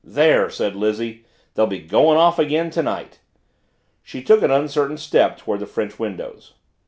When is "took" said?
4.23-4.41